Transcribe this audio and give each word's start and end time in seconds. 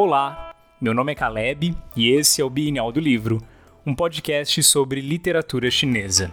Olá, 0.00 0.54
meu 0.80 0.94
nome 0.94 1.10
é 1.10 1.14
Caleb 1.16 1.76
e 1.96 2.10
esse 2.10 2.40
é 2.40 2.44
o 2.44 2.48
Bienal 2.48 2.92
do 2.92 3.00
Livro, 3.00 3.42
um 3.84 3.92
podcast 3.92 4.62
sobre 4.62 5.00
literatura 5.00 5.72
chinesa. 5.72 6.30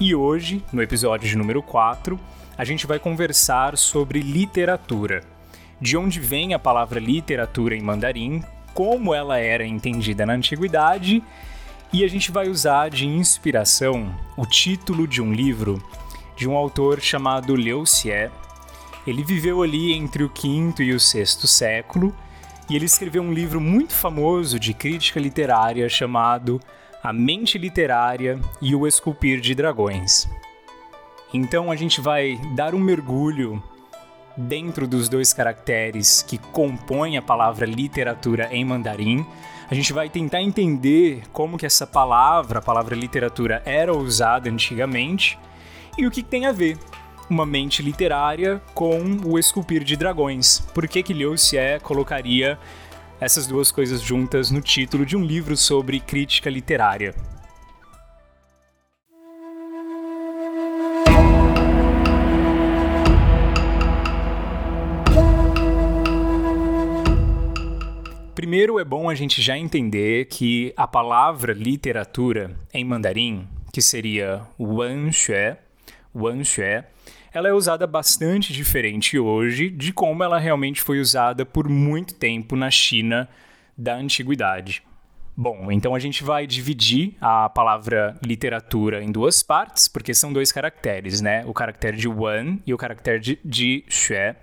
E 0.00 0.12
hoje, 0.12 0.60
no 0.72 0.82
episódio 0.82 1.28
de 1.28 1.38
número 1.38 1.62
4, 1.62 2.18
a 2.58 2.64
gente 2.64 2.84
vai 2.84 2.98
conversar 2.98 3.78
sobre 3.78 4.18
literatura. 4.18 5.22
De 5.80 5.96
onde 5.96 6.18
vem 6.18 6.52
a 6.52 6.58
palavra 6.58 6.98
literatura 6.98 7.76
em 7.76 7.80
mandarim, 7.80 8.42
como 8.74 9.14
ela 9.14 9.38
era 9.38 9.64
entendida 9.64 10.26
na 10.26 10.32
antiguidade, 10.32 11.22
e 11.92 12.02
a 12.02 12.08
gente 12.08 12.32
vai 12.32 12.48
usar 12.48 12.90
de 12.90 13.06
inspiração 13.06 14.12
o 14.36 14.44
título 14.44 15.06
de 15.06 15.22
um 15.22 15.32
livro 15.32 15.80
de 16.36 16.48
um 16.48 16.56
autor 16.56 17.00
chamado 17.00 17.54
Liu 17.54 17.86
Xie. 17.86 18.32
Ele 19.06 19.22
viveu 19.22 19.62
ali 19.62 19.92
entre 19.92 20.24
o 20.24 20.28
quinto 20.28 20.82
e 20.82 20.92
o 20.92 20.98
sexto 20.98 21.46
século 21.46 22.12
e 22.68 22.76
ele 22.76 22.86
escreveu 22.86 23.22
um 23.22 23.32
livro 23.32 23.60
muito 23.60 23.94
famoso 23.94 24.58
de 24.58 24.72
crítica 24.72 25.20
literária 25.20 25.88
chamado 25.88 26.60
A 27.02 27.12
Mente 27.12 27.58
Literária 27.58 28.40
e 28.60 28.74
o 28.74 28.86
Esculpir 28.86 29.40
de 29.40 29.54
Dragões. 29.54 30.28
Então 31.32 31.70
a 31.70 31.76
gente 31.76 32.00
vai 32.00 32.40
dar 32.54 32.74
um 32.74 32.78
mergulho 32.78 33.62
dentro 34.36 34.86
dos 34.86 35.08
dois 35.08 35.32
caracteres 35.32 36.22
que 36.22 36.38
compõem 36.38 37.16
a 37.16 37.22
palavra 37.22 37.66
literatura 37.66 38.48
em 38.52 38.64
mandarim. 38.64 39.26
A 39.70 39.74
gente 39.74 39.92
vai 39.92 40.08
tentar 40.08 40.42
entender 40.42 41.22
como 41.32 41.58
que 41.58 41.66
essa 41.66 41.86
palavra, 41.86 42.58
a 42.58 42.62
palavra 42.62 42.94
literatura, 42.94 43.62
era 43.64 43.96
usada 43.96 44.48
antigamente 44.50 45.38
e 45.96 46.06
o 46.06 46.10
que 46.10 46.22
tem 46.22 46.46
a 46.46 46.52
ver 46.52 46.78
uma 47.28 47.46
mente 47.46 47.82
literária 47.82 48.60
com 48.74 49.00
o 49.24 49.38
esculpir 49.38 49.84
de 49.84 49.96
dragões. 49.96 50.60
Por 50.74 50.86
que 50.86 51.02
que 51.02 51.12
Liu 51.12 51.36
Xie 51.36 51.80
colocaria 51.82 52.58
essas 53.20 53.46
duas 53.46 53.72
coisas 53.72 54.00
juntas 54.02 54.50
no 54.50 54.60
título 54.60 55.06
de 55.06 55.16
um 55.16 55.24
livro 55.24 55.56
sobre 55.56 56.00
crítica 56.00 56.50
literária? 56.50 57.14
Primeiro 68.34 68.78
é 68.78 68.84
bom 68.84 69.08
a 69.08 69.14
gente 69.14 69.40
já 69.40 69.56
entender 69.56 70.26
que 70.26 70.74
a 70.76 70.86
palavra 70.86 71.54
literatura 71.54 72.54
em 72.74 72.84
mandarim, 72.84 73.48
que 73.72 73.80
seria 73.80 74.42
Wanxue, 74.60 75.56
Wanxue, 76.14 76.84
ela 77.32 77.48
é 77.48 77.52
usada 77.52 77.86
bastante 77.86 78.52
diferente 78.52 79.18
hoje 79.18 79.68
de 79.68 79.92
como 79.92 80.22
ela 80.22 80.38
realmente 80.38 80.80
foi 80.80 81.00
usada 81.00 81.44
por 81.44 81.68
muito 81.68 82.14
tempo 82.14 82.54
na 82.54 82.70
China 82.70 83.28
da 83.76 83.96
antiguidade. 83.96 84.82
Bom, 85.36 85.72
então 85.72 85.96
a 85.96 85.98
gente 85.98 86.22
vai 86.22 86.46
dividir 86.46 87.16
a 87.20 87.48
palavra 87.48 88.16
literatura 88.24 89.02
em 89.02 89.10
duas 89.10 89.42
partes, 89.42 89.88
porque 89.88 90.14
são 90.14 90.32
dois 90.32 90.52
caracteres, 90.52 91.20
né? 91.20 91.44
O 91.44 91.52
caractere 91.52 91.96
de 91.96 92.06
wan 92.06 92.58
e 92.64 92.72
o 92.72 92.78
caractere 92.78 93.18
de, 93.18 93.38
de 93.44 93.84
xue. 93.88 94.36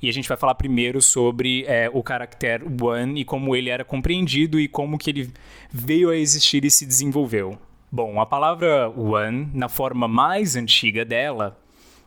E 0.00 0.08
a 0.08 0.12
gente 0.12 0.26
vai 0.26 0.38
falar 0.38 0.54
primeiro 0.54 1.02
sobre 1.02 1.66
é, 1.66 1.90
o 1.92 2.02
caractere 2.02 2.64
wan 2.80 3.12
e 3.14 3.26
como 3.26 3.54
ele 3.54 3.68
era 3.68 3.84
compreendido 3.84 4.58
e 4.58 4.66
como 4.66 4.96
que 4.96 5.10
ele 5.10 5.30
veio 5.70 6.08
a 6.08 6.16
existir 6.16 6.64
e 6.64 6.70
se 6.70 6.86
desenvolveu. 6.86 7.58
Bom, 7.94 8.18
a 8.18 8.24
palavra 8.24 8.88
wan, 8.88 9.50
na 9.52 9.68
forma 9.68 10.08
mais 10.08 10.56
antiga 10.56 11.04
dela, 11.04 11.60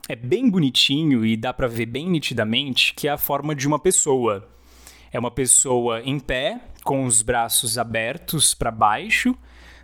é 0.08 0.16
bem 0.16 0.50
bonitinho 0.50 1.24
e 1.24 1.36
dá 1.36 1.54
para 1.54 1.68
ver 1.68 1.86
bem 1.86 2.10
nitidamente 2.10 2.92
que 2.92 3.06
é 3.06 3.12
a 3.12 3.16
forma 3.16 3.54
de 3.54 3.68
uma 3.68 3.78
pessoa. 3.78 4.48
É 5.12 5.18
uma 5.20 5.30
pessoa 5.30 6.02
em 6.02 6.18
pé, 6.18 6.60
com 6.82 7.04
os 7.04 7.22
braços 7.22 7.78
abertos 7.78 8.52
para 8.52 8.72
baixo, 8.72 9.38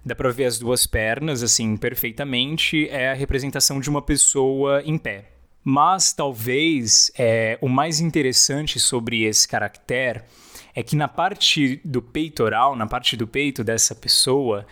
dá 0.05 0.13
para 0.13 0.33
ver 0.33 0.47
as 0.47 0.59
duas 0.59 0.89
pernas 0.89 1.41
assim 1.41 1.77
perfeitamente, 1.77 2.89
é 2.89 3.13
a 3.13 3.15
representação 3.15 3.79
de 3.79 3.89
uma 3.89 4.03
pessoa 4.03 4.83
em 4.85 4.99
pé. 4.99 5.31
Mas 5.63 6.13
talvez 6.13 7.13
é, 7.17 7.57
o 7.61 7.69
mais 7.69 8.01
interessante 8.01 8.81
sobre 8.81 9.23
esse 9.23 9.47
caractere 9.47 10.23
é 10.75 10.83
que 10.83 10.97
na 10.97 11.07
parte 11.07 11.81
do 11.85 12.03
peitoral, 12.03 12.75
na 12.75 12.89
parte 12.89 13.17
do 13.17 13.29
peito 13.29 13.63
dessa 13.63 13.95
pessoa, 13.95 14.67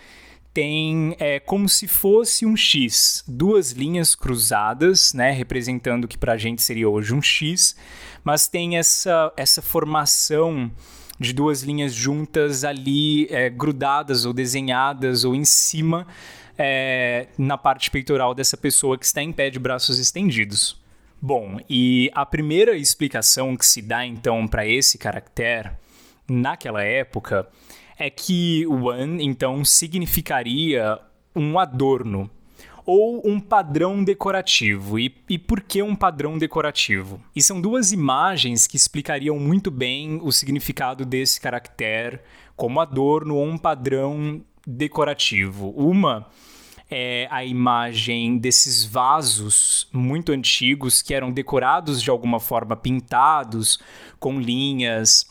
tem 0.53 1.17
é, 1.19 1.39
como 1.39 1.69
se 1.69 1.87
fosse 1.87 2.45
um 2.45 2.57
X, 2.57 3.23
duas 3.27 3.73
linhas 3.73 4.15
cruzadas, 4.15 5.15
né, 5.15 5.31
representando 5.31 6.05
o 6.05 6.09
que 6.09 6.19
para 6.19 6.33
a 6.33 6.37
gente 6.37 6.63
seria 6.63 6.89
hoje 6.89 7.15
um 7.15 7.23
X, 7.23 7.77
mas 8.25 8.49
tem 8.49 8.77
essa, 8.77 9.33
essa 9.37 9.63
formação 9.63 10.71
de 11.19 11.33
duas 11.33 11.63
linhas 11.63 11.95
juntas 11.95 12.65
ali, 12.65 13.27
é, 13.31 13.51
grudadas 13.51 14.25
ou 14.25 14.33
desenhadas 14.33 15.25
ou 15.25 15.35
em 15.35 15.45
cima 15.45 16.07
é, 16.59 17.29
na 17.39 17.57
parte 17.57 17.91
peitoral 17.91 18.35
dessa 18.35 18.57
pessoa 18.57 18.99
que 18.99 19.05
está 19.05 19.23
em 19.23 19.33
pé 19.33 19.51
de 19.51 19.59
braços 19.59 19.99
estendidos. 19.99 20.81
Bom, 21.23 21.59
e 21.69 22.11
a 22.15 22.25
primeira 22.25 22.77
explicação 22.77 23.57
que 23.57 23.65
se 23.65 23.83
dá 23.83 24.07
então 24.07 24.49
para 24.49 24.67
esse 24.67 24.97
caractere 24.97 25.71
naquela 26.27 26.83
época 26.83 27.47
é 28.01 28.09
que 28.09 28.67
Wan, 28.67 29.19
então, 29.21 29.63
significaria 29.63 30.99
um 31.37 31.59
adorno 31.59 32.31
ou 32.87 33.21
um 33.29 33.39
padrão 33.39 34.03
decorativo. 34.03 34.99
E, 34.99 35.15
e 35.29 35.39
por 35.39 35.61
que 35.61 35.83
um 35.83 35.95
padrão 35.95 36.39
decorativo? 36.39 37.21
E 37.37 37.43
são 37.43 37.61
duas 37.61 37.93
imagens 37.93 38.67
que 38.67 38.75
explicariam 38.75 39.39
muito 39.39 39.71
bem 39.71 40.19
o 40.23 40.33
significado 40.33 41.05
desse 41.05 41.39
caractere 41.39 42.21
como 42.57 42.81
adorno 42.81 43.37
ou 43.37 43.45
um 43.45 43.59
padrão 43.59 44.43
decorativo. 44.67 45.69
Uma 45.77 46.27
é 46.91 47.29
a 47.31 47.45
imagem 47.45 48.39
desses 48.39 48.83
vasos 48.83 49.87
muito 49.93 50.33
antigos 50.33 51.03
que 51.03 51.13
eram 51.13 51.31
decorados 51.31 52.03
de 52.03 52.09
alguma 52.09 52.41
forma, 52.41 52.75
pintados 52.75 53.79
com 54.19 54.41
linhas 54.41 55.27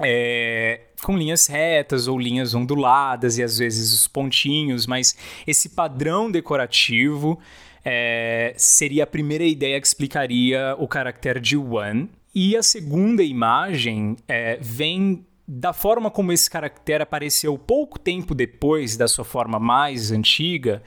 é, 0.00 0.80
com 1.04 1.16
linhas 1.16 1.46
retas 1.46 2.08
ou 2.08 2.18
linhas 2.18 2.54
onduladas 2.54 3.36
e 3.36 3.42
às 3.42 3.58
vezes 3.58 3.92
os 3.92 4.08
pontinhos, 4.08 4.86
mas 4.86 5.14
esse 5.46 5.68
padrão 5.68 6.30
decorativo 6.30 7.38
é, 7.84 8.54
seria 8.56 9.04
a 9.04 9.06
primeira 9.06 9.44
ideia 9.44 9.78
que 9.80 9.86
explicaria 9.86 10.74
o 10.78 10.88
caractere 10.88 11.38
de 11.38 11.56
one. 11.56 12.08
E 12.34 12.56
a 12.56 12.62
segunda 12.62 13.22
imagem 13.22 14.16
é, 14.26 14.58
vem 14.60 15.24
da 15.46 15.74
forma 15.74 16.10
como 16.10 16.32
esse 16.32 16.48
caractere 16.50 17.02
apareceu 17.02 17.56
pouco 17.58 17.98
tempo 17.98 18.34
depois 18.34 18.96
da 18.96 19.06
sua 19.06 19.24
forma 19.24 19.58
mais 19.58 20.10
antiga, 20.10 20.82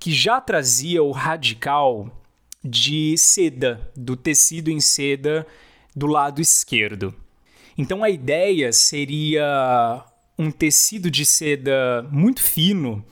que 0.00 0.10
já 0.10 0.40
trazia 0.40 1.02
o 1.02 1.10
radical 1.10 2.10
de 2.64 3.16
seda, 3.18 3.90
do 3.94 4.16
tecido 4.16 4.70
em 4.70 4.80
seda 4.80 5.46
do 5.94 6.06
lado 6.06 6.40
esquerdo. 6.40 7.14
Então 7.78 8.02
a 8.02 8.10
ideia 8.10 8.72
seria 8.72 10.04
um 10.36 10.50
tecido 10.50 11.08
de 11.08 11.24
seda 11.24 12.04
muito 12.10 12.42
fino 12.42 13.04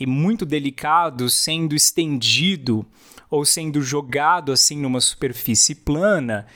e 0.00 0.06
muito 0.06 0.46
delicado 0.46 1.28
sendo 1.28 1.74
estendido 1.74 2.86
ou 3.28 3.44
sendo 3.44 3.82
jogado 3.82 4.50
assim 4.50 4.78
numa 4.78 5.02
superfície 5.02 5.74
plana. 5.74 6.46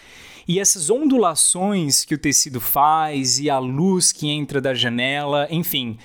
E 0.46 0.58
essas 0.58 0.88
ondulações 0.88 2.06
que 2.06 2.14
o 2.14 2.18
tecido 2.18 2.58
faz 2.58 3.38
e 3.38 3.50
a 3.50 3.58
luz 3.58 4.12
que 4.12 4.30
entra 4.30 4.62
da 4.62 4.72
janela, 4.72 5.46
enfim, 5.50 5.98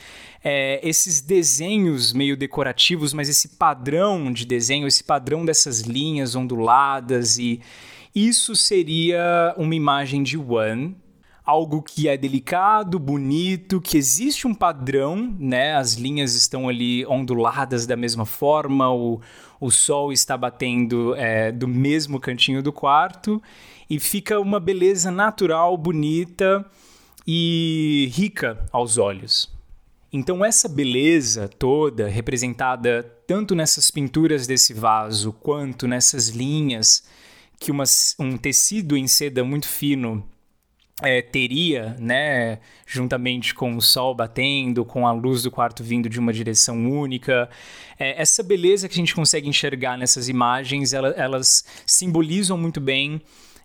é, 0.43 0.81
esses 0.83 1.21
desenhos 1.21 2.11
meio 2.11 2.35
decorativos, 2.35 3.13
mas 3.13 3.29
esse 3.29 3.47
padrão 3.55 4.33
de 4.33 4.45
desenho, 4.45 4.85
esse 4.85 5.05
padrão 5.05 5.45
dessas 5.45 5.79
linhas 5.79 6.35
onduladas 6.35 7.37
e 7.37 7.61
isso 8.13 8.53
seria 8.53 9.55
uma 9.57 9.73
imagem 9.73 10.21
de 10.21 10.37
One 10.37 11.01
algo 11.45 11.81
que 11.81 12.07
é 12.07 12.15
delicado, 12.15 12.97
bonito, 12.97 13.81
que 13.81 13.97
existe 13.97 14.47
um 14.47 14.53
padrão, 14.53 15.35
né? 15.37 15.75
As 15.75 15.93
linhas 15.95 16.35
estão 16.35 16.69
ali 16.69 17.05
onduladas 17.05 17.85
da 17.85 17.97
mesma 17.97 18.25
forma, 18.25 18.89
o, 18.91 19.19
o 19.59 19.69
sol 19.69 20.13
está 20.13 20.37
batendo 20.37 21.13
é, 21.15 21.51
do 21.51 21.67
mesmo 21.67 22.19
cantinho 22.19 22.63
do 22.63 22.71
quarto 22.71 23.41
e 23.89 23.99
fica 23.99 24.39
uma 24.39 24.59
beleza 24.59 25.11
natural, 25.11 25.77
bonita 25.77 26.65
e 27.27 28.09
rica 28.13 28.65
aos 28.71 28.97
olhos. 28.97 29.51
Então, 30.11 30.45
essa 30.45 30.69
beleza 30.69 31.49
toda, 31.49 32.07
representada 32.07 33.03
tanto 33.25 33.55
nessas 33.55 33.89
pinturas 33.89 34.45
desse 34.45 34.73
vaso 34.73 35.33
quanto 35.33 35.87
nessas 35.87 36.29
linhas 36.29 37.03
que 37.59 37.71
uma, 37.71 37.83
um 38.19 38.37
tecido 38.37 38.95
em 38.95 39.07
seda 39.07 39.43
muito 39.43 39.67
fino 39.67 40.23
é, 41.01 41.21
teria, 41.21 41.95
né, 41.99 42.59
juntamente 42.85 43.53
com 43.53 43.75
o 43.75 43.81
sol 43.81 44.13
batendo, 44.13 44.85
com 44.85 45.07
a 45.07 45.11
luz 45.11 45.43
do 45.43 45.51
quarto 45.51 45.83
vindo 45.83 46.07
de 46.07 46.19
uma 46.19 46.31
direção 46.31 46.89
única, 46.89 47.49
é, 47.97 48.21
essa 48.21 48.43
beleza 48.43 48.87
que 48.87 48.93
a 48.93 48.97
gente 48.97 49.15
consegue 49.15 49.49
enxergar 49.49 49.97
nessas 49.97 50.29
imagens, 50.29 50.93
ela, 50.93 51.09
elas 51.09 51.65
simbolizam 51.85 52.57
muito 52.57 52.79
bem 52.79 53.21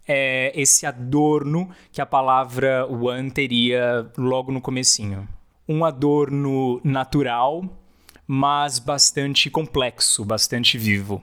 é 0.08 0.52
esse 0.58 0.86
adorno 0.86 1.68
que 1.92 2.00
a 2.00 2.06
palavra 2.06 2.86
one 2.86 3.30
teria 3.30 4.10
logo 4.16 4.50
no 4.50 4.58
comecinho. 4.58 5.28
Um 5.68 5.84
adorno 5.84 6.80
natural, 6.82 7.62
mas 8.26 8.78
bastante 8.78 9.50
complexo, 9.50 10.24
bastante 10.24 10.78
vivo. 10.78 11.22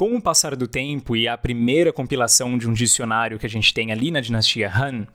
Com 0.00 0.16
o 0.16 0.22
passar 0.22 0.56
do 0.56 0.66
tempo 0.66 1.14
e 1.14 1.28
a 1.28 1.36
primeira 1.36 1.92
compilação 1.92 2.56
de 2.56 2.66
um 2.66 2.72
dicionário 2.72 3.38
que 3.38 3.44
a 3.44 3.50
gente 3.50 3.74
tem 3.74 3.92
ali 3.92 4.10
na 4.10 4.22
dinastia 4.22 4.72
Han, 4.74 5.06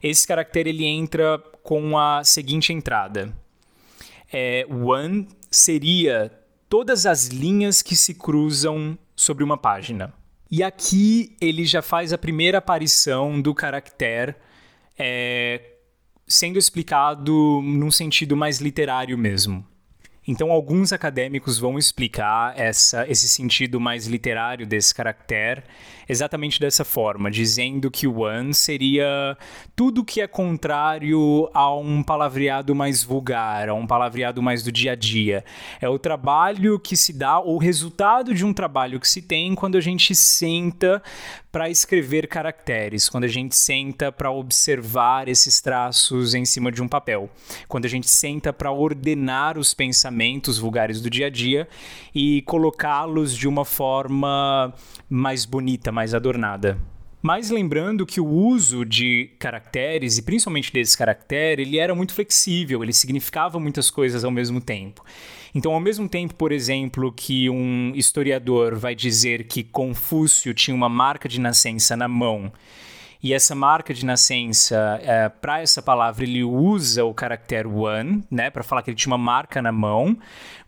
esse 0.00 0.24
caractere 0.28 0.70
ele 0.70 0.84
entra 0.84 1.40
com 1.64 1.98
a 1.98 2.22
seguinte 2.22 2.72
entrada. 2.72 3.36
É, 4.32 4.64
one 4.70 5.26
seria 5.50 6.30
todas 6.68 7.04
as 7.04 7.26
linhas 7.26 7.82
que 7.82 7.96
se 7.96 8.14
cruzam 8.14 8.96
sobre 9.16 9.42
uma 9.42 9.58
página. 9.58 10.14
E 10.48 10.62
aqui 10.62 11.36
ele 11.40 11.64
já 11.64 11.82
faz 11.82 12.12
a 12.12 12.16
primeira 12.16 12.58
aparição 12.58 13.42
do 13.42 13.52
caractere 13.52 14.36
é, 14.96 15.78
sendo 16.28 16.60
explicado 16.60 17.60
num 17.60 17.90
sentido 17.90 18.36
mais 18.36 18.60
literário 18.60 19.18
mesmo. 19.18 19.66
Então, 20.28 20.52
alguns 20.52 20.92
acadêmicos 20.92 21.58
vão 21.58 21.78
explicar 21.78 22.52
essa, 22.54 23.10
esse 23.10 23.26
sentido 23.26 23.80
mais 23.80 24.06
literário 24.06 24.66
desse 24.66 24.94
caractere 24.94 25.62
exatamente 26.08 26.58
dessa 26.58 26.84
forma, 26.84 27.30
dizendo 27.30 27.90
que 27.90 28.06
o 28.06 28.20
one 28.20 28.54
seria 28.54 29.36
tudo 29.76 30.04
que 30.04 30.20
é 30.20 30.26
contrário 30.26 31.48
a 31.52 31.74
um 31.74 32.02
palavreado 32.02 32.74
mais 32.74 33.02
vulgar, 33.02 33.68
a 33.68 33.74
um 33.74 33.86
palavreado 33.86 34.42
mais 34.42 34.62
do 34.62 34.72
dia 34.72 34.92
a 34.92 34.94
dia. 34.94 35.44
É 35.80 35.88
o 35.88 35.98
trabalho 35.98 36.78
que 36.78 36.96
se 36.96 37.12
dá, 37.12 37.38
ou 37.38 37.56
o 37.56 37.58
resultado 37.58 38.34
de 38.34 38.44
um 38.44 38.54
trabalho 38.54 38.98
que 38.98 39.08
se 39.08 39.20
tem 39.20 39.54
quando 39.54 39.76
a 39.76 39.80
gente 39.80 40.14
senta 40.14 41.02
para 41.50 41.70
escrever 41.70 42.28
caracteres, 42.28 43.08
quando 43.08 43.24
a 43.24 43.28
gente 43.28 43.56
senta 43.56 44.12
para 44.12 44.30
observar 44.30 45.28
esses 45.28 45.60
traços 45.60 46.34
em 46.34 46.44
cima 46.44 46.70
de 46.70 46.82
um 46.82 46.88
papel, 46.88 47.30
quando 47.66 47.86
a 47.86 47.88
gente 47.88 48.08
senta 48.08 48.52
para 48.52 48.70
ordenar 48.70 49.56
os 49.58 49.72
pensamentos 49.72 50.58
vulgares 50.58 51.00
do 51.00 51.08
dia 51.08 51.26
a 51.26 51.30
dia 51.30 51.66
e 52.14 52.42
colocá-los 52.42 53.34
de 53.34 53.48
uma 53.48 53.64
forma 53.64 54.74
mais 55.08 55.44
bonita, 55.44 55.90
mais 55.90 56.14
adornada. 56.14 56.78
Mas 57.20 57.50
lembrando 57.50 58.06
que 58.06 58.20
o 58.20 58.26
uso 58.26 58.84
de 58.84 59.30
caracteres, 59.40 60.18
e 60.18 60.22
principalmente 60.22 60.72
desse 60.72 60.96
caractere, 60.96 61.62
ele 61.62 61.78
era 61.78 61.94
muito 61.94 62.14
flexível, 62.14 62.82
ele 62.82 62.92
significava 62.92 63.58
muitas 63.58 63.90
coisas 63.90 64.24
ao 64.24 64.30
mesmo 64.30 64.60
tempo. 64.60 65.04
Então, 65.54 65.72
ao 65.72 65.80
mesmo 65.80 66.08
tempo, 66.08 66.34
por 66.34 66.52
exemplo, 66.52 67.12
que 67.12 67.48
um 67.48 67.92
historiador 67.94 68.76
vai 68.76 68.94
dizer 68.94 69.44
que 69.44 69.62
Confúcio 69.62 70.52
tinha 70.54 70.74
uma 70.74 70.88
marca 70.88 71.28
de 71.28 71.40
nascença 71.40 71.96
na 71.96 72.08
mão 72.08 72.52
e 73.20 73.34
essa 73.34 73.52
marca 73.52 73.92
de 73.92 74.06
nascença, 74.06 75.00
é, 75.02 75.28
para 75.28 75.60
essa 75.60 75.82
palavra, 75.82 76.22
ele 76.22 76.44
usa 76.44 77.04
o 77.04 77.12
caractere 77.12 77.66
one, 77.66 78.22
né, 78.30 78.48
para 78.48 78.62
falar 78.62 78.82
que 78.82 78.90
ele 78.90 78.96
tinha 78.96 79.10
uma 79.10 79.18
marca 79.18 79.60
na 79.60 79.72
mão. 79.72 80.16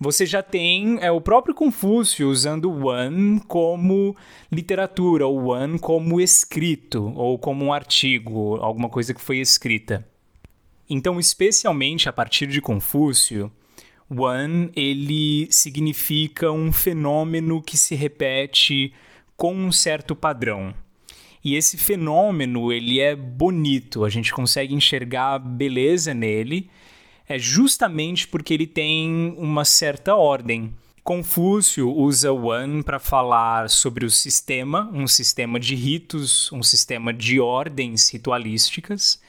Você 0.01 0.27
já 0.27 0.43
tem 0.43 0.99
é, 1.01 1.13
o 1.13 1.21
próprio 1.21 1.55
Confúcio 1.55 2.29
usando 2.29 2.87
one 2.87 3.41
como 3.47 4.17
literatura, 4.51 5.29
ou 5.29 5.51
one 5.53 5.79
como 5.79 6.21
escrito, 6.21 7.13
ou 7.15 7.39
como 7.39 7.65
um 7.65 7.73
artigo, 7.73 8.57
alguma 8.57 8.89
coisa 8.89 9.15
que 9.15 9.21
foi 9.21 9.39
escrita. 9.39 10.05
Então, 10.89 11.21
especialmente 11.21 12.09
a 12.09 12.13
partir 12.13 12.49
de 12.49 12.61
Confúcio, 12.61 13.51
one 14.11 14.71
ele 14.75 15.47
significa 15.51 16.51
um 16.51 16.73
fenômeno 16.73 17.63
que 17.63 17.79
se 17.79 17.95
repete 17.95 18.93
com 19.37 19.55
um 19.55 19.71
certo 19.71 20.17
padrão. 20.17 20.75
E 21.43 21.55
esse 21.55 21.79
fenômeno, 21.79 22.71
ele 22.71 23.01
é 23.01 23.17
bonito, 23.17 24.05
a 24.05 24.11
gente 24.11 24.33
consegue 24.33 24.75
enxergar 24.75 25.39
beleza 25.39 26.13
nele, 26.13 26.69
é 27.27 27.39
justamente 27.39 28.29
porque 28.29 28.53
ele 28.53 28.67
tem 28.67 29.35
uma 29.39 29.65
certa 29.65 30.15
ordem. 30.15 30.75
Confúcio 31.03 31.91
usa 31.91 32.31
One 32.31 32.83
para 32.83 32.99
falar 32.99 33.71
sobre 33.71 34.05
o 34.05 34.11
sistema, 34.11 34.91
um 34.93 35.07
sistema 35.07 35.59
de 35.59 35.75
ritos, 35.75 36.53
um 36.53 36.63
sistema 36.63 37.13
de 37.15 37.41
ordens 37.41 38.13
ritualísticas. 38.13 39.21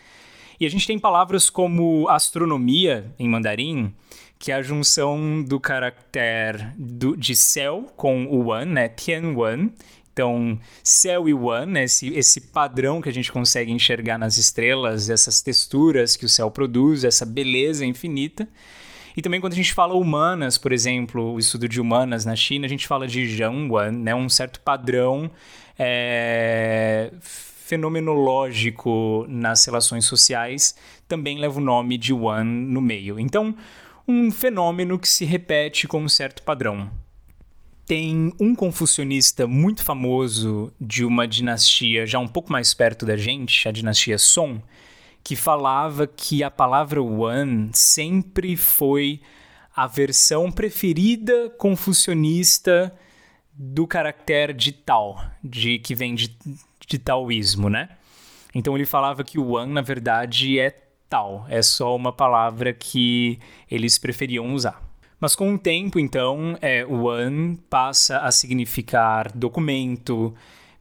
E 0.61 0.65
a 0.67 0.69
gente 0.69 0.85
tem 0.85 0.99
palavras 0.99 1.49
como 1.49 2.07
astronomia 2.07 3.11
em 3.17 3.27
mandarim, 3.27 3.91
que 4.37 4.51
é 4.51 4.55
a 4.55 4.61
junção 4.61 5.41
do 5.41 5.59
caractere 5.59 6.67
do, 6.77 7.17
de 7.17 7.35
céu 7.35 7.91
com 7.97 8.25
o 8.25 8.49
One, 8.49 8.71
né? 8.71 8.87
Tian 8.87 9.35
One, 9.35 9.73
então, 10.13 10.59
céu 10.83 11.27
e 11.27 11.33
one, 11.33 11.71
né? 11.71 11.85
esse, 11.85 12.09
esse 12.09 12.41
padrão 12.41 13.01
que 13.01 13.09
a 13.09 13.11
gente 13.11 13.31
consegue 13.31 13.71
enxergar 13.71 14.19
nas 14.19 14.37
estrelas, 14.37 15.09
essas 15.09 15.41
texturas 15.41 16.15
que 16.15 16.25
o 16.25 16.29
céu 16.29 16.51
produz, 16.51 17.03
essa 17.03 17.25
beleza 17.25 17.83
infinita. 17.83 18.47
E 19.17 19.21
também 19.23 19.41
quando 19.41 19.53
a 19.53 19.55
gente 19.55 19.73
fala 19.73 19.95
humanas, 19.95 20.59
por 20.59 20.71
exemplo, 20.71 21.33
o 21.33 21.39
estudo 21.39 21.67
de 21.67 21.81
humanas 21.81 22.23
na 22.23 22.35
China, 22.35 22.67
a 22.67 22.69
gente 22.69 22.87
fala 22.87 23.07
de 23.07 23.25
Zhangwan, 23.35 23.91
né? 23.93 24.13
um 24.13 24.29
certo 24.29 24.59
padrão 24.59 25.31
é, 25.79 27.11
fenomenológico 27.71 29.25
nas 29.29 29.65
relações 29.65 30.03
sociais, 30.03 30.75
também 31.07 31.39
leva 31.39 31.57
o 31.57 31.63
nome 31.63 31.97
de 31.97 32.11
Wan 32.11 32.43
no 32.43 32.81
meio. 32.81 33.17
Então, 33.17 33.55
um 34.05 34.29
fenômeno 34.29 34.99
que 34.99 35.07
se 35.07 35.23
repete 35.23 35.87
com 35.87 36.03
um 36.03 36.09
certo 36.09 36.43
padrão 36.43 36.91
tem 37.85 38.33
um 38.39 38.53
confucionista 38.53 39.47
muito 39.47 39.83
famoso 39.83 40.73
de 40.81 41.05
uma 41.05 41.25
dinastia 41.25 42.05
já 42.05 42.19
um 42.19 42.27
pouco 42.27 42.51
mais 42.51 42.73
perto 42.73 43.05
da 43.05 43.15
gente, 43.15 43.67
a 43.69 43.71
dinastia 43.71 44.17
Song, 44.17 44.61
que 45.23 45.37
falava 45.37 46.05
que 46.05 46.43
a 46.43 46.51
palavra 46.51 47.01
one 47.01 47.69
sempre 47.73 48.57
foi 48.57 49.21
a 49.73 49.87
versão 49.87 50.51
preferida 50.51 51.49
confucionista 51.57 52.93
do 53.53 53.87
caractere 53.87 54.53
de 54.53 54.73
Tao, 54.73 55.21
de 55.41 55.79
que 55.79 55.95
vem 55.95 56.15
de, 56.15 56.35
de 56.91 56.99
taoísmo, 56.99 57.69
né? 57.69 57.89
Então 58.53 58.75
ele 58.75 58.85
falava 58.85 59.23
que 59.23 59.39
o 59.39 59.51
one 59.51 59.71
na 59.71 59.81
verdade 59.81 60.59
é 60.59 60.71
Tao, 61.09 61.45
é 61.49 61.61
só 61.61 61.93
uma 61.95 62.13
palavra 62.13 62.73
que 62.73 63.37
eles 63.69 63.97
preferiam 63.97 64.53
usar. 64.53 64.81
Mas 65.19 65.35
com 65.35 65.53
o 65.53 65.57
tempo, 65.57 65.99
então, 65.99 66.57
é, 66.61 66.85
o 66.85 67.03
one 67.03 67.57
passa 67.69 68.19
a 68.19 68.31
significar 68.31 69.29
documento, 69.33 70.33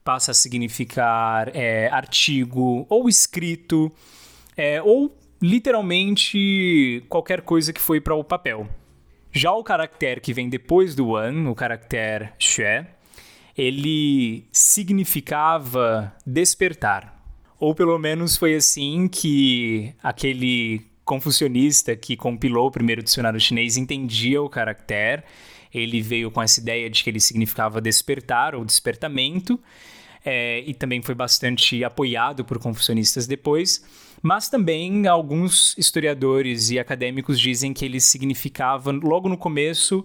passa 0.04 0.30
a 0.30 0.35
significar 0.35 1.54
é, 1.54 1.88
artigo 1.88 2.87
ou 2.88 3.08
escrito, 3.08 3.92
é, 4.56 4.80
ou 4.80 5.14
literalmente 5.42 7.04
qualquer 7.08 7.42
coisa 7.42 7.73
que 7.73 7.80
foi 7.80 8.00
para 8.00 8.14
o 8.14 8.23
papel. 8.23 8.68
Já 9.32 9.52
o 9.52 9.64
caractere 9.64 10.20
que 10.20 10.32
vem 10.32 10.49
depois 10.49 10.94
do 10.94 11.08
one, 11.08 11.49
o 11.49 11.54
caractere 11.54 12.30
xue, 12.38 12.87
ele 13.57 14.47
significava 14.52 16.14
despertar. 16.26 17.19
Ou 17.59 17.75
pelo 17.75 17.99
menos 17.99 18.37
foi 18.37 18.54
assim 18.54 19.07
que 19.07 19.95
aquele 20.02 20.83
confucionista 21.04 21.97
que 21.97 22.16
compilou 22.16 22.69
o 22.69 22.71
primeiro 22.71 23.02
dicionário 23.02 23.40
chinês 23.40 23.76
entendia 23.76 24.40
o 24.40 24.49
caractere. 24.49 25.23
Ele 25.73 26.00
veio 26.00 26.30
com 26.30 26.40
essa 26.40 26.61
ideia 26.61 26.88
de 26.88 27.02
que 27.04 27.11
ele 27.11 27.21
significava 27.21 27.80
despertar 27.80 28.54
ou 28.54 28.64
despertamento, 28.64 29.61
é, 30.25 30.61
e 30.66 30.75
também 30.75 31.00
foi 31.02 31.14
bastante 31.14 31.83
apoiado 31.85 32.45
por 32.45 32.59
confucionistas 32.59 33.26
depois. 33.26 33.85
Mas 34.23 34.49
também 34.49 35.07
alguns 35.07 35.76
historiadores 35.78 36.71
e 36.71 36.78
acadêmicos 36.78 37.40
dizem 37.40 37.73
que 37.73 37.85
ele 37.85 38.00
significava, 38.00 38.90
logo 38.92 39.28
no 39.28 39.37
começo, 39.37 40.04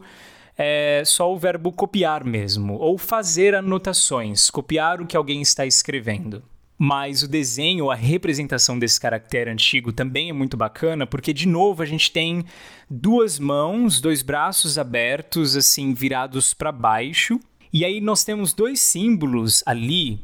é, 0.58 1.04
só 1.06 1.34
o 1.34 1.38
verbo 1.38 1.72
copiar 1.72 2.24
mesmo, 2.24 2.76
ou 2.76 2.98
fazer 2.98 3.56
anotações, 3.56 4.50
copiar 4.50 5.02
o 5.02 5.06
que 5.06 5.18
alguém 5.18 5.42
está 5.42 5.66
escrevendo. 5.66 6.44
Mas 6.78 7.24
o 7.24 7.28
desenho, 7.28 7.90
a 7.90 7.96
representação 7.96 8.78
desse 8.78 9.00
caractere 9.00 9.50
antigo 9.50 9.94
também 9.94 10.30
é 10.30 10.34
muito 10.34 10.58
bacana, 10.58 11.08
porque 11.08 11.32
de 11.32 11.48
novo 11.48 11.82
a 11.82 11.86
gente 11.86 12.12
tem 12.12 12.44
duas 12.90 13.40
mãos, 13.40 14.02
dois 14.02 14.22
braços 14.22 14.78
abertos, 14.78 15.56
assim, 15.56 15.94
virados 15.94 16.54
para 16.54 16.74
baixo. 16.74 17.40
E 17.72 17.86
aí 17.86 18.02
nós 18.02 18.26
temos 18.26 18.54
dois 18.54 18.82
símbolos 18.82 19.64
ali 19.66 20.20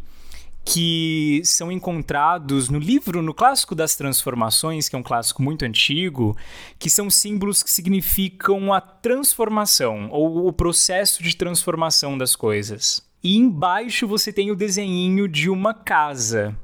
que 0.64 1.42
são 1.44 1.72
encontrados 1.72 2.70
no 2.70 2.80
livro, 2.80 3.22
no 3.22 3.34
clássico 3.34 3.74
das 3.74 3.96
transformações, 3.96 4.88
que 4.88 4.96
é 4.96 5.00
um 5.00 5.04
clássico 5.04 5.42
muito 5.42 5.66
antigo, 5.66 6.38
que 6.78 6.90
são 6.90 7.10
símbolos 7.10 7.64
que 7.64 7.72
significam 7.72 8.74
a 8.74 8.80
transformação 8.80 10.10
ou 10.12 10.48
o 10.48 10.54
processo 10.54 11.24
de 11.24 11.36
transformação 11.36 12.18
das 12.18 12.36
coisas. 12.36 13.02
E 13.24 13.38
embaixo 13.38 14.08
você 14.08 14.32
tem 14.32 14.52
o 14.52 14.56
desenho 14.56 15.28
de 15.28 15.50
uma 15.50 15.74
casa. 15.74 16.56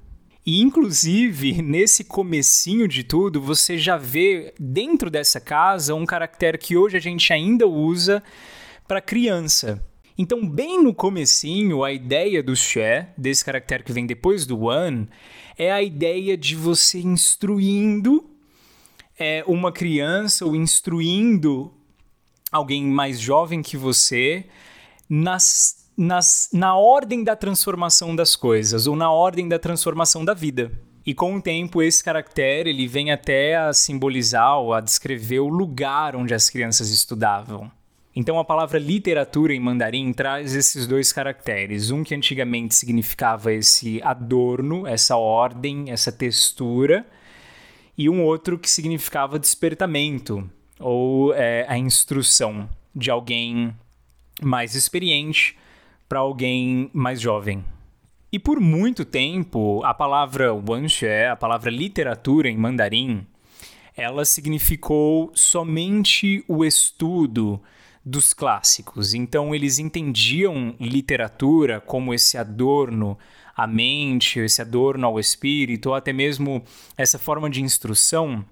E 0.46 0.62
inclusive, 0.62 1.62
nesse 1.62 2.06
comecinho 2.06 2.88
de 2.88 3.04
tudo, 3.04 3.42
você 3.42 3.78
já 3.78 3.98
vê 3.98 4.54
dentro 4.58 5.10
dessa 5.10 5.42
casa 5.42 5.94
um 5.94 6.06
caractere 6.06 6.58
que 6.58 6.78
hoje 6.78 6.96
a 6.96 7.02
gente 7.02 7.34
ainda 7.34 7.68
usa 7.68 8.24
para 8.88 9.02
criança. 9.02 9.84
Então, 10.18 10.48
bem 10.48 10.84
no 10.84 10.94
comecinho, 10.94 11.84
a 11.84 11.94
ideia 11.94 12.42
do 12.42 12.56
Xue, 12.56 13.06
desse 13.16 13.46
caractere 13.46 13.84
que 13.84 13.92
vem 13.92 14.08
depois 14.08 14.48
do 14.48 14.58
Wan, 14.62 15.08
é 15.58 15.72
a 15.72 15.84
ideia 15.84 16.36
de 16.36 16.56
você 16.56 17.00
instruindo 17.00 18.28
é, 19.18 19.44
uma 19.46 19.72
criança 19.72 20.46
ou 20.46 20.56
instruindo 20.56 21.72
alguém 22.52 22.84
mais 22.84 23.20
jovem 23.20 23.62
que 23.62 23.78
você 23.78 24.46
nas, 25.08 25.90
nas, 25.96 26.50
na 26.52 26.76
ordem 26.76 27.24
da 27.24 27.36
transformação 27.36 28.16
das 28.16 28.36
coisas 28.36 28.88
ou 28.88 28.96
na 28.96 29.12
ordem 29.12 29.48
da 29.48 29.60
transformação 29.60 30.26
da 30.26 30.34
vida. 30.34 30.72
E 31.06 31.14
com 31.14 31.36
o 31.36 31.42
tempo, 31.42 31.82
esse 31.82 32.04
caractere 32.04 32.70
ele 32.70 32.88
vem 32.88 33.12
até 33.12 33.56
a 33.56 33.72
simbolizar 33.72 34.58
ou 34.58 34.74
a 34.74 34.82
descrever 34.82 35.40
o 35.40 35.48
lugar 35.48 36.16
onde 36.16 36.34
as 36.34 36.50
crianças 36.50 36.90
estudavam. 36.90 37.72
Então 38.20 38.40
a 38.40 38.44
palavra 38.44 38.80
literatura 38.80 39.54
em 39.54 39.60
mandarim 39.60 40.12
traz 40.12 40.56
esses 40.56 40.88
dois 40.88 41.14
caracteres. 41.14 41.92
Um 41.92 42.04
que 42.04 42.16
antigamente 42.16 42.74
significava 42.74 43.54
esse 43.54 44.02
adorno, 44.02 44.88
essa 44.88 45.16
ordem, 45.16 45.92
essa 45.92 46.12
textura, 46.12 47.06
e 47.96 48.10
um 48.10 48.24
outro 48.24 48.58
que 48.58 48.68
significava 48.68 49.38
despertamento 49.38 50.50
ou 50.80 51.32
é, 51.36 51.64
a 51.70 51.78
instrução 51.78 52.68
de 52.96 53.12
alguém 53.12 53.72
mais 54.42 54.74
experiente 54.74 55.56
para 56.10 56.18
alguém 56.18 56.90
mais 56.92 57.22
jovem. 57.22 57.64
E 58.32 58.40
por 58.40 58.60
muito 58.60 59.06
tempo, 59.06 59.84
a 59.86 59.94
palavra 59.94 60.56
wanxue, 60.56 61.26
a 61.32 61.36
palavra 61.36 61.70
literatura 61.70 62.50
em 62.50 62.58
mandarim, 62.58 63.28
ela 63.96 64.26
significou 64.26 65.30
somente 65.36 66.44
o 66.48 66.66
estudo 66.66 67.62
dos 68.08 68.34
clássicos. 68.34 69.14
Então 69.14 69.54
eles 69.54 69.80
entendiam 69.80 70.74
literatura 70.80 71.82
como 71.82 72.14
esse 72.14 72.38
adorno 72.38 73.18
à 73.56 73.68
mente, 73.68 74.40
esse 74.40 74.62
adorno 74.62 75.06
ao 75.06 75.20
espírito, 75.20 75.90
ou 75.90 75.96
até 75.96 76.14
mesmo 76.14 76.64
essa 76.96 77.20
forma 77.20 77.50
de 77.50 77.62
instrução 77.62 78.46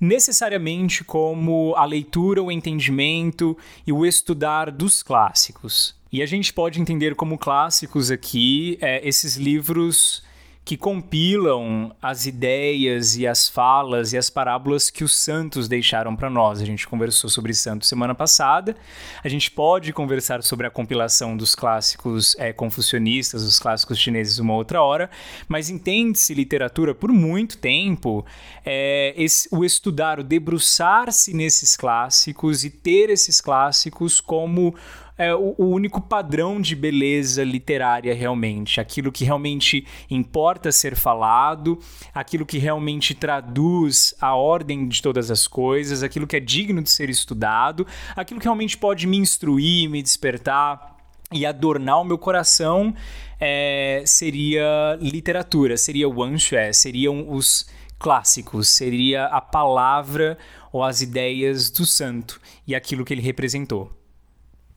necessariamente 0.00 1.04
como 1.04 1.74
a 1.76 1.84
leitura, 1.84 2.42
o 2.42 2.50
entendimento 2.50 3.56
e 3.86 3.92
o 3.92 4.04
estudar 4.04 4.70
dos 4.70 5.02
clássicos. 5.02 5.94
E 6.10 6.22
a 6.22 6.26
gente 6.26 6.52
pode 6.52 6.80
entender 6.80 7.14
como 7.14 7.36
clássicos 7.38 8.10
aqui 8.10 8.78
é, 8.80 9.06
esses 9.06 9.36
livros 9.36 10.22
que 10.68 10.76
compilam 10.76 11.96
as 12.02 12.26
ideias 12.26 13.16
e 13.16 13.26
as 13.26 13.48
falas 13.48 14.12
e 14.12 14.18
as 14.18 14.28
parábolas 14.28 14.90
que 14.90 15.02
os 15.02 15.16
santos 15.16 15.66
deixaram 15.66 16.14
para 16.14 16.28
nós. 16.28 16.60
A 16.60 16.64
gente 16.66 16.86
conversou 16.86 17.30
sobre 17.30 17.54
santos 17.54 17.88
semana 17.88 18.14
passada. 18.14 18.76
A 19.24 19.28
gente 19.30 19.50
pode 19.50 19.94
conversar 19.94 20.42
sobre 20.42 20.66
a 20.66 20.70
compilação 20.70 21.34
dos 21.38 21.54
clássicos 21.54 22.36
é, 22.38 22.52
confucionistas, 22.52 23.44
os 23.44 23.58
clássicos 23.58 23.98
chineses, 23.98 24.38
uma 24.38 24.52
outra 24.52 24.82
hora. 24.82 25.08
Mas 25.48 25.70
entende-se 25.70 26.34
literatura 26.34 26.94
por 26.94 27.10
muito 27.10 27.56
tempo 27.56 28.26
é, 28.62 29.14
esse, 29.16 29.48
o 29.50 29.64
estudar, 29.64 30.20
o 30.20 30.22
debruçar-se 30.22 31.32
nesses 31.32 31.78
clássicos 31.78 32.62
e 32.62 32.68
ter 32.68 33.08
esses 33.08 33.40
clássicos 33.40 34.20
como 34.20 34.74
é, 35.18 35.34
o, 35.34 35.54
o, 35.58 35.66
único 35.66 36.00
padrão 36.00 36.60
de 36.60 36.76
beleza 36.76 37.42
literária 37.42 38.14
realmente, 38.14 38.80
aquilo 38.80 39.10
que 39.10 39.24
realmente 39.24 39.84
importa 40.08 40.70
ser 40.70 40.94
falado, 40.94 41.78
aquilo 42.14 42.46
que 42.46 42.56
realmente 42.56 43.14
traduz 43.14 44.14
a 44.20 44.36
ordem 44.36 44.86
de 44.86 45.02
todas 45.02 45.30
as 45.30 45.48
coisas, 45.48 46.04
aquilo 46.04 46.26
que 46.26 46.36
é 46.36 46.40
digno 46.40 46.80
de 46.80 46.88
ser 46.88 47.10
estudado, 47.10 47.84
aquilo 48.14 48.38
que 48.38 48.46
realmente 48.46 48.78
pode 48.78 49.06
me 49.08 49.16
instruir, 49.16 49.90
me 49.90 50.00
despertar 50.00 50.96
e 51.32 51.44
adornar 51.44 52.00
o 52.00 52.04
meu 52.04 52.16
coração 52.16 52.94
é, 53.40 54.02
seria 54.06 54.96
literatura, 55.00 55.76
seria 55.76 56.08
o 56.08 56.20
Wanxue, 56.20 56.72
seriam 56.72 57.28
os 57.28 57.68
clássicos, 57.98 58.68
seria 58.68 59.26
a 59.26 59.40
palavra 59.40 60.38
ou 60.72 60.84
as 60.84 61.02
ideias 61.02 61.70
do 61.70 61.84
santo 61.84 62.40
e 62.66 62.74
aquilo 62.74 63.04
que 63.04 63.12
ele 63.12 63.20
representou. 63.20 63.97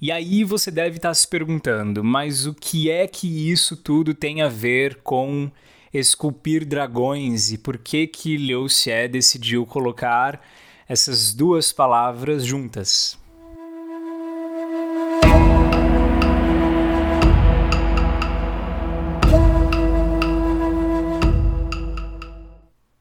E 0.01 0.11
aí 0.11 0.43
você 0.43 0.71
deve 0.71 0.97
estar 0.97 1.13
se 1.13 1.27
perguntando, 1.27 2.03
mas 2.03 2.47
o 2.47 2.55
que 2.55 2.89
é 2.89 3.05
que 3.05 3.51
isso 3.51 3.77
tudo 3.77 4.15
tem 4.15 4.41
a 4.41 4.47
ver 4.47 4.95
com 5.03 5.51
esculpir 5.93 6.65
dragões 6.65 7.51
e 7.51 7.57
por 7.59 7.77
que 7.77 8.07
que 8.07 8.35
Liu 8.35 8.67
Xie 8.67 9.07
decidiu 9.07 9.63
colocar 9.63 10.43
essas 10.89 11.35
duas 11.35 11.71
palavras 11.71 12.43
juntas? 12.43 13.15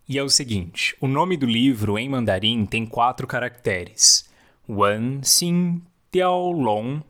E 0.07 0.19
é 0.19 0.23
o 0.23 0.29
seguinte: 0.29 0.95
o 1.01 1.09
nome 1.09 1.39
do 1.39 1.47
livro 1.47 1.99
em 1.99 2.11
mandarim 2.11 2.67
tem 2.67 2.85
quatro 2.85 3.27
caracteres: 3.27 4.29
Wan, 4.69 5.23
Xin, 5.23 5.81
Tiao 6.13 6.51
Long. 6.51 7.03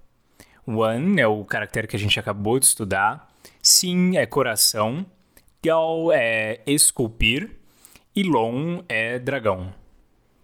Wan 0.68 1.18
é 1.18 1.26
o 1.26 1.42
caractere 1.42 1.86
que 1.86 1.96
a 1.96 1.98
gente 1.98 2.20
acabou 2.20 2.58
de 2.58 2.66
estudar. 2.66 3.30
Xin 3.62 4.18
é 4.18 4.26
coração. 4.26 5.06
Tiao 5.62 6.12
é 6.12 6.60
esculpir. 6.66 7.56
E 8.14 8.22
Long 8.22 8.84
é 8.90 9.18
dragão. 9.18 9.72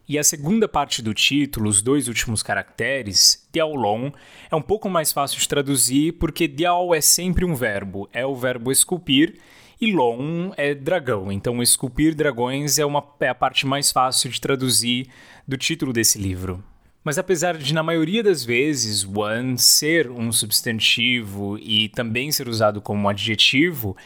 E 0.09 0.19
a 0.19 0.25
segunda 0.25 0.67
parte 0.67 1.03
do 1.03 1.13
título, 1.13 1.69
os 1.69 1.83
dois 1.83 2.09
últimos 2.09 2.43
caracteres, 2.43 3.47
Long, 3.55 4.11
é 4.51 4.57
um 4.57 4.63
pouco 4.63 4.89
mais 4.89 5.13
fácil 5.13 5.39
de 5.39 5.49
traduzir 5.49 6.13
porque 6.13 6.49
Diao 6.49 6.95
é 6.95 7.01
sempre 7.03 7.45
um 7.45 7.55
verbo, 7.55 8.09
é 8.13 8.25
o 8.25 8.35
verbo 8.35 8.73
esculpir, 8.73 9.39
e 9.79 9.93
Long 9.93 10.53
é 10.57 10.75
dragão. 10.75 11.31
Então, 11.31 11.61
esculpir 11.61 12.15
dragões 12.15 12.79
é, 12.79 12.87
uma, 12.87 13.05
é 13.21 13.29
a 13.29 13.35
parte 13.35 13.67
mais 13.67 13.93
fácil 13.93 14.31
de 14.31 14.41
traduzir 14.41 15.09
do 15.47 15.59
título 15.59 15.93
desse 15.93 16.19
livro. 16.19 16.65
Mas 17.07 17.19
apesar 17.19 17.57
de, 17.57 17.73
na 17.73 17.85
maioria 17.85 18.21
das 18.21 18.45
vezes, 18.45 19.05
one 19.05 19.57
ser 19.57 20.11
um 20.11 20.33
substantivo 20.33 21.57
e 21.57 21.89
também 21.91 22.33
ser 22.33 22.49
usado 22.49 22.83
como 22.83 23.03
um 23.03 23.09
adjetivo, 23.09 23.97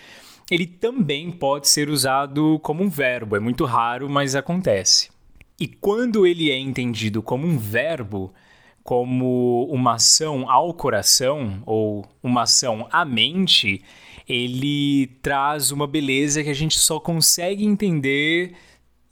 ele 0.51 0.67
também 0.67 1.31
pode 1.31 1.67
ser 1.67 1.89
usado 1.89 2.61
como 2.63 2.85
um 2.85 2.91
verbo. 2.91 3.35
É 3.35 3.41
muito 3.41 3.65
raro, 3.65 4.07
mas 4.11 4.37
acontece. 4.37 5.09
E 5.59 5.67
quando 5.67 6.27
ele 6.27 6.51
é 6.51 6.59
entendido 6.59 7.23
como 7.23 7.47
um 7.47 7.57
verbo, 7.57 8.35
como 8.85 9.67
uma 9.71 9.95
ação 9.95 10.51
ao 10.51 10.75
coração 10.75 11.63
ou 11.65 12.05
uma 12.23 12.43
ação 12.43 12.87
à 12.93 13.03
mente, 13.03 13.83
ele 14.29 15.07
traz 15.23 15.71
uma 15.71 15.87
beleza 15.87 16.45
que 16.45 16.51
a 16.51 16.55
gente 16.55 16.79
só 16.79 17.01
consegue 17.01 17.65
entender 17.65 18.53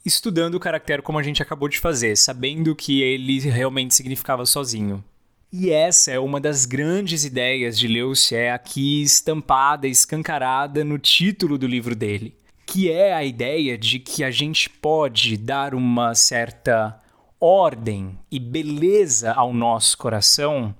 estudando 0.05 0.55
o 0.55 0.59
caractere 0.59 1.01
como 1.01 1.19
a 1.19 1.23
gente 1.23 1.41
acabou 1.41 1.67
de 1.67 1.79
fazer, 1.79 2.15
sabendo 2.15 2.75
que 2.75 3.01
ele 3.01 3.39
realmente 3.39 3.95
significava 3.95 4.45
sozinho. 4.45 5.03
E 5.51 5.71
essa 5.71 6.11
é 6.11 6.19
uma 6.19 6.39
das 6.39 6.65
grandes 6.65 7.25
ideias 7.25 7.77
de 7.77 7.87
Liu 7.87 8.13
Xie 8.13 8.49
aqui 8.49 9.01
estampada, 9.01 9.87
escancarada 9.87 10.83
no 10.83 10.99
título 10.99 11.57
do 11.57 11.65
livro 11.65 11.95
dele, 11.95 12.35
que 12.67 12.91
é 12.91 13.13
a 13.13 13.23
ideia 13.23 13.75
de 13.75 13.97
que 13.97 14.23
a 14.23 14.29
gente 14.29 14.69
pode 14.69 15.35
dar 15.37 15.73
uma 15.73 16.13
certa 16.13 17.01
ordem 17.39 18.19
e 18.29 18.39
beleza 18.39 19.31
ao 19.31 19.51
nosso 19.51 19.97
coração 19.97 20.75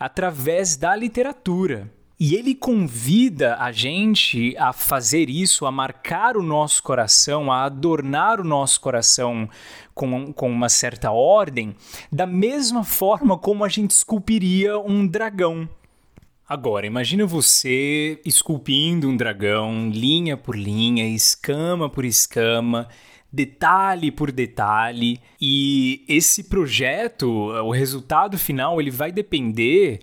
através 0.00 0.76
da 0.76 0.96
literatura. 0.96 1.88
E 2.20 2.34
ele 2.34 2.52
convida 2.52 3.56
a 3.60 3.70
gente 3.70 4.56
a 4.56 4.72
fazer 4.72 5.30
isso, 5.30 5.64
a 5.66 5.70
marcar 5.70 6.36
o 6.36 6.42
nosso 6.42 6.82
coração, 6.82 7.52
a 7.52 7.62
adornar 7.62 8.40
o 8.40 8.44
nosso 8.44 8.80
coração 8.80 9.48
com, 9.94 10.32
com 10.32 10.50
uma 10.50 10.68
certa 10.68 11.12
ordem, 11.12 11.76
da 12.10 12.26
mesma 12.26 12.82
forma 12.82 13.38
como 13.38 13.64
a 13.64 13.68
gente 13.68 13.92
esculpiria 13.92 14.80
um 14.80 15.06
dragão. 15.06 15.68
Agora, 16.48 16.86
imagina 16.86 17.24
você 17.24 18.20
esculpindo 18.24 19.08
um 19.08 19.16
dragão, 19.16 19.88
linha 19.88 20.36
por 20.36 20.56
linha, 20.56 21.06
escama 21.06 21.88
por 21.88 22.04
escama, 22.04 22.88
detalhe 23.30 24.10
por 24.10 24.32
detalhe, 24.32 25.20
e 25.40 26.04
esse 26.08 26.44
projeto, 26.44 27.28
o 27.28 27.70
resultado 27.70 28.36
final, 28.36 28.80
ele 28.80 28.90
vai 28.90 29.12
depender 29.12 30.00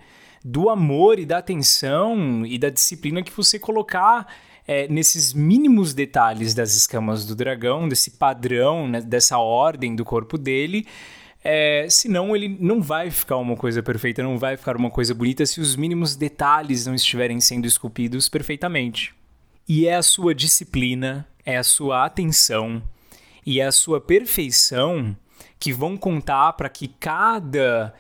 do 0.48 0.70
amor 0.70 1.18
e 1.18 1.26
da 1.26 1.40
atenção 1.40 2.46
e 2.46 2.60
da 2.60 2.70
disciplina 2.70 3.24
que 3.24 3.32
você 3.32 3.58
colocar 3.58 4.32
é, 4.68 4.88
nesses 4.88 5.34
mínimos 5.34 5.92
detalhes 5.92 6.54
das 6.54 6.76
escamas 6.76 7.26
do 7.26 7.36
dragão, 7.36 7.90
desse 7.90 8.12
padrão, 8.12 8.88
né, 8.88 9.02
dessa 9.02 9.40
ordem 9.40 9.96
do 9.96 10.06
corpo 10.06 10.38
dele. 10.38 10.86
É, 11.44 11.88
senão 11.90 12.36
ele 12.36 12.56
não 12.60 12.80
vai 12.80 13.10
ficar 13.10 13.38
uma 13.38 13.56
coisa 13.56 13.82
perfeita, 13.82 14.22
não 14.22 14.38
vai 14.38 14.56
ficar 14.56 14.78
uma 14.78 14.92
coisa 14.92 15.16
bonita 15.16 15.44
se 15.48 15.60
os 15.60 15.76
mínimos 15.76 16.16
detalhes 16.16 16.86
não 16.86 16.94
estiverem 16.94 17.42
sendo 17.42 17.66
esculpidos 17.66 18.30
perfeitamente. 18.30 19.16
E 19.68 19.88
é 19.88 19.96
a 19.96 20.04
sua 20.04 20.36
disciplina, 20.36 21.28
é 21.44 21.58
a 21.58 21.64
sua 21.64 22.06
atenção 22.06 22.84
e 23.44 23.60
é 23.60 23.66
a 23.66 23.72
sua 23.72 24.00
perfeição 24.00 25.18
que 25.60 25.74
vão 25.74 25.98
contar 25.98 26.54
para 26.54 26.70
que 26.70 26.88
cada 26.88 27.96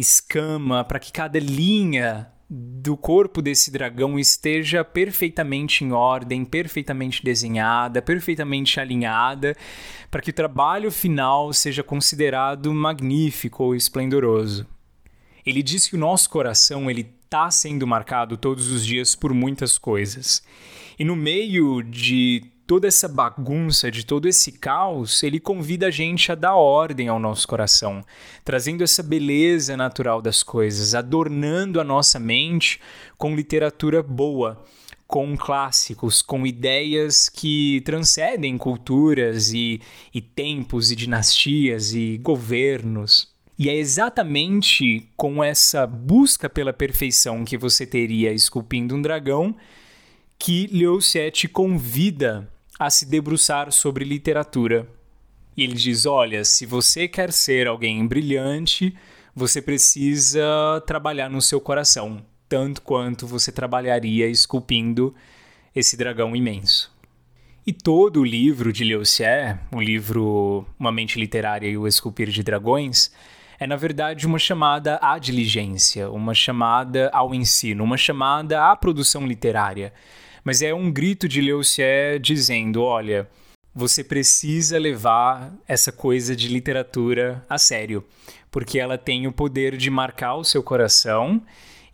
escama, 0.00 0.84
para 0.84 0.98
que 0.98 1.12
cada 1.12 1.38
linha 1.38 2.30
do 2.50 2.96
corpo 2.96 3.42
desse 3.42 3.70
dragão 3.70 4.18
esteja 4.18 4.82
perfeitamente 4.82 5.84
em 5.84 5.92
ordem, 5.92 6.44
perfeitamente 6.44 7.22
desenhada, 7.22 8.00
perfeitamente 8.00 8.80
alinhada, 8.80 9.54
para 10.10 10.22
que 10.22 10.30
o 10.30 10.34
trabalho 10.34 10.90
final 10.90 11.52
seja 11.52 11.82
considerado 11.82 12.72
magnífico 12.72 13.64
ou 13.64 13.74
esplendoroso. 13.74 14.66
Ele 15.44 15.62
diz 15.62 15.88
que 15.88 15.96
o 15.96 15.98
nosso 15.98 16.30
coração 16.30 16.90
ele 16.90 17.14
está 17.24 17.50
sendo 17.50 17.86
marcado 17.86 18.36
todos 18.38 18.68
os 18.68 18.84
dias 18.86 19.14
por 19.14 19.34
muitas 19.34 19.76
coisas. 19.76 20.42
E 20.98 21.04
no 21.04 21.14
meio 21.14 21.82
de 21.82 22.42
toda 22.68 22.86
essa 22.86 23.08
bagunça, 23.08 23.90
de 23.90 24.04
todo 24.04 24.28
esse 24.28 24.52
caos, 24.52 25.22
ele 25.22 25.40
convida 25.40 25.86
a 25.86 25.90
gente 25.90 26.30
a 26.30 26.34
dar 26.34 26.54
ordem 26.54 27.08
ao 27.08 27.18
nosso 27.18 27.48
coração, 27.48 28.04
trazendo 28.44 28.84
essa 28.84 29.02
beleza 29.02 29.74
natural 29.74 30.20
das 30.20 30.42
coisas, 30.42 30.94
adornando 30.94 31.80
a 31.80 31.84
nossa 31.84 32.20
mente 32.20 32.78
com 33.16 33.34
literatura 33.34 34.02
boa, 34.02 34.62
com 35.06 35.34
clássicos, 35.34 36.20
com 36.20 36.46
ideias 36.46 37.30
que 37.30 37.80
transcendem 37.86 38.58
culturas 38.58 39.50
e, 39.50 39.80
e 40.12 40.20
tempos 40.20 40.90
e 40.90 40.96
dinastias 40.96 41.94
e 41.94 42.18
governos. 42.18 43.32
E 43.58 43.70
é 43.70 43.74
exatamente 43.74 45.08
com 45.16 45.42
essa 45.42 45.86
busca 45.86 46.50
pela 46.50 46.74
perfeição 46.74 47.46
que 47.46 47.56
você 47.56 47.86
teria 47.86 48.30
esculpindo 48.30 48.94
um 48.94 49.00
dragão 49.00 49.56
que 50.38 50.66
Liu 50.66 50.98
te 51.32 51.48
convida 51.48 52.46
a 52.78 52.88
se 52.88 53.04
debruçar 53.06 53.72
sobre 53.72 54.04
literatura. 54.04 54.86
E 55.56 55.64
ele 55.64 55.74
diz: 55.74 56.06
olha, 56.06 56.44
se 56.44 56.64
você 56.64 57.08
quer 57.08 57.32
ser 57.32 57.66
alguém 57.66 58.06
brilhante, 58.06 58.94
você 59.34 59.60
precisa 59.60 60.82
trabalhar 60.86 61.28
no 61.28 61.42
seu 61.42 61.60
coração, 61.60 62.24
tanto 62.48 62.80
quanto 62.82 63.26
você 63.26 63.50
trabalharia 63.50 64.28
esculpindo 64.28 65.14
esse 65.74 65.96
dragão 65.96 66.34
imenso. 66.36 66.96
E 67.66 67.72
todo 67.72 68.20
o 68.20 68.24
livro 68.24 68.72
de 68.72 68.82
Liu 68.82 69.04
Xie, 69.04 69.58
o 69.70 69.80
livro 69.80 70.64
Uma 70.78 70.90
Mente 70.90 71.20
Literária 71.20 71.68
e 71.68 71.76
o 71.76 71.86
Esculpir 71.86 72.30
de 72.30 72.42
Dragões, 72.42 73.12
é 73.58 73.66
na 73.66 73.76
verdade 73.76 74.26
uma 74.26 74.38
chamada 74.38 74.98
à 75.02 75.18
diligência, 75.18 76.10
uma 76.10 76.32
chamada 76.32 77.10
ao 77.12 77.34
ensino, 77.34 77.84
uma 77.84 77.96
chamada 77.96 78.70
à 78.70 78.76
produção 78.76 79.26
literária 79.26 79.92
mas 80.44 80.62
é 80.62 80.72
um 80.72 80.90
grito 80.90 81.28
de 81.28 81.40
Liu 81.40 81.62
Xie 81.62 82.18
dizendo: 82.20 82.82
olha, 82.82 83.28
você 83.74 84.02
precisa 84.02 84.78
levar 84.78 85.52
essa 85.66 85.92
coisa 85.92 86.34
de 86.34 86.48
literatura 86.48 87.44
a 87.48 87.58
sério, 87.58 88.04
porque 88.50 88.78
ela 88.78 88.98
tem 88.98 89.26
o 89.26 89.32
poder 89.32 89.76
de 89.76 89.90
marcar 89.90 90.34
o 90.34 90.44
seu 90.44 90.62
coração 90.62 91.42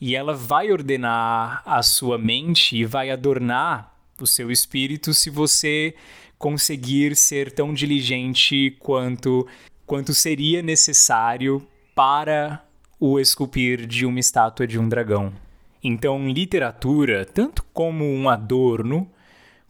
e 0.01 0.17
ela 0.17 0.35
vai 0.35 0.71
ordenar 0.73 1.63
a 1.65 1.83
sua 1.83 2.19
mente 2.19 2.77
e 2.77 2.85
vai 2.85 3.11
adornar 3.11 3.95
o 4.21 4.27
seu 4.27 4.51
espírito 4.51 5.13
se 5.13 5.31
você 5.31 5.95
conseguir 6.39 7.17
ser 7.17 7.53
tão 7.53 7.73
diligente 7.73 8.77
quanto 8.79 9.47
quanto 9.87 10.15
seria 10.15 10.63
necessário 10.63 11.67
para 11.95 12.65
o 12.99 13.21
esculpir 13.21 13.87
de 13.87 14.07
uma 14.07 14.19
estátua 14.19 14.67
de 14.67 14.79
um 14.79 14.89
dragão. 14.89 15.44
Então, 15.87 16.31
literatura, 16.31 17.27
tanto 17.27 17.63
como 17.75 18.07
um 18.07 18.31
adorno, 18.31 19.07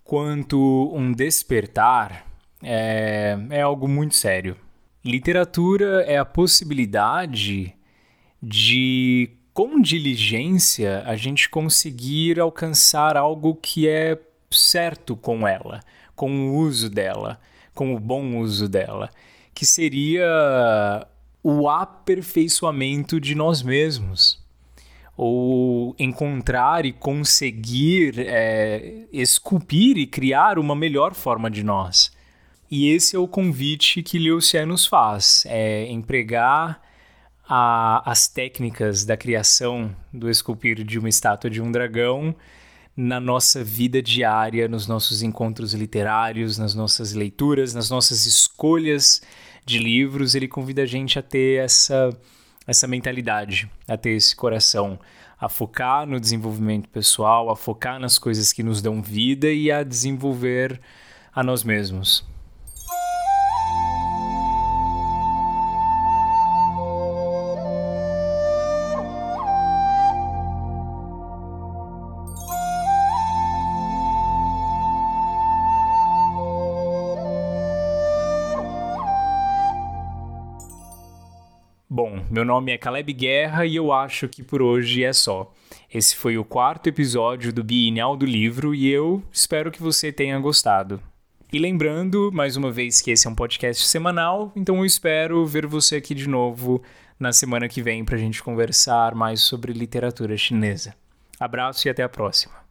quanto 0.04 0.92
um 0.94 1.10
despertar, 1.10 2.24
é, 2.62 3.36
é 3.50 3.60
algo 3.62 3.88
muito 3.88 4.14
sério. 4.14 4.56
Literatura 5.04 6.02
é 6.02 6.16
a 6.16 6.24
possibilidade 6.24 7.74
de, 8.40 9.28
com 9.52 9.80
diligência, 9.80 11.02
a 11.04 11.16
gente 11.16 11.50
conseguir 11.50 12.38
alcançar 12.38 13.16
algo 13.16 13.56
que 13.56 13.88
é 13.88 14.16
certo 14.52 15.16
com 15.16 15.48
ela, 15.48 15.80
com 16.14 16.30
o 16.48 16.58
uso 16.58 16.88
dela, 16.88 17.40
com 17.74 17.92
o 17.92 17.98
bom 17.98 18.38
uso 18.38 18.68
dela, 18.68 19.10
que 19.52 19.66
seria 19.66 20.24
o 21.42 21.68
aperfeiçoamento 21.68 23.20
de 23.20 23.34
nós 23.34 23.64
mesmos 23.64 24.43
ou 25.16 25.94
encontrar 25.98 26.84
e 26.84 26.92
conseguir 26.92 28.14
é, 28.18 29.06
esculpir 29.12 29.96
e 29.96 30.06
criar 30.06 30.58
uma 30.58 30.74
melhor 30.74 31.14
forma 31.14 31.50
de 31.50 31.62
nós. 31.62 32.12
E 32.70 32.88
esse 32.90 33.14
é 33.14 33.18
o 33.18 33.28
convite 33.28 34.02
que 34.02 34.18
Liu 34.18 34.40
Xie 34.40 34.64
nos 34.64 34.86
faz, 34.86 35.44
é 35.46 35.86
empregar 35.90 36.80
a, 37.48 38.10
as 38.10 38.26
técnicas 38.26 39.04
da 39.04 39.16
criação 39.16 39.94
do 40.12 40.30
esculpir 40.30 40.82
de 40.82 40.98
uma 40.98 41.08
estátua 41.08 41.50
de 41.50 41.60
um 41.60 41.70
dragão 41.70 42.34
na 42.96 43.20
nossa 43.20 43.62
vida 43.62 44.00
diária, 44.00 44.68
nos 44.68 44.86
nossos 44.86 45.22
encontros 45.22 45.74
literários, 45.74 46.58
nas 46.58 46.74
nossas 46.74 47.12
leituras, 47.12 47.74
nas 47.74 47.90
nossas 47.90 48.24
escolhas 48.24 49.20
de 49.64 49.78
livros. 49.78 50.34
Ele 50.34 50.48
convida 50.48 50.82
a 50.82 50.86
gente 50.86 51.18
a 51.18 51.22
ter 51.22 51.62
essa 51.62 52.16
essa 52.66 52.86
mentalidade, 52.86 53.70
a 53.86 53.96
ter 53.96 54.10
esse 54.10 54.34
coração, 54.34 54.98
a 55.38 55.48
focar 55.48 56.06
no 56.06 56.18
desenvolvimento 56.18 56.88
pessoal, 56.88 57.50
a 57.50 57.56
focar 57.56 57.98
nas 58.00 58.18
coisas 58.18 58.52
que 58.52 58.62
nos 58.62 58.80
dão 58.80 59.02
vida 59.02 59.50
e 59.50 59.70
a 59.70 59.82
desenvolver 59.82 60.80
a 61.34 61.42
nós 61.42 61.64
mesmos. 61.64 62.24
Meu 82.34 82.44
nome 82.44 82.72
é 82.72 82.76
Caleb 82.76 83.12
Guerra 83.12 83.64
e 83.64 83.76
eu 83.76 83.92
acho 83.92 84.26
que 84.26 84.42
por 84.42 84.60
hoje 84.60 85.04
é 85.04 85.12
só. 85.12 85.54
Esse 85.88 86.16
foi 86.16 86.36
o 86.36 86.44
quarto 86.44 86.88
episódio 86.88 87.52
do 87.52 87.62
Bienal 87.62 88.16
do 88.16 88.26
Livro 88.26 88.74
e 88.74 88.90
eu 88.90 89.22
espero 89.30 89.70
que 89.70 89.80
você 89.80 90.10
tenha 90.10 90.36
gostado. 90.40 91.00
E 91.52 91.60
lembrando, 91.60 92.32
mais 92.32 92.56
uma 92.56 92.72
vez, 92.72 93.00
que 93.00 93.12
esse 93.12 93.28
é 93.28 93.30
um 93.30 93.36
podcast 93.36 93.86
semanal, 93.86 94.50
então 94.56 94.78
eu 94.78 94.84
espero 94.84 95.46
ver 95.46 95.64
você 95.64 95.94
aqui 95.94 96.12
de 96.12 96.28
novo 96.28 96.82
na 97.20 97.32
semana 97.32 97.68
que 97.68 97.80
vem 97.80 98.04
para 98.04 98.16
a 98.16 98.18
gente 98.18 98.42
conversar 98.42 99.14
mais 99.14 99.40
sobre 99.40 99.72
literatura 99.72 100.36
chinesa. 100.36 100.92
Abraço 101.38 101.86
e 101.86 101.88
até 101.88 102.02
a 102.02 102.08
próxima. 102.08 102.63